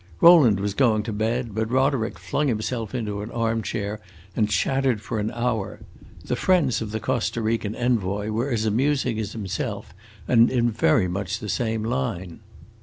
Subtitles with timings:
[0.19, 3.99] Rowland was going to bed, but Roderick flung himself into an armchair
[4.35, 5.79] and chattered for an hour.
[6.25, 9.93] The friends of the Costa Rican envoy were as amusing as himself,
[10.27, 12.39] and in very much the same line.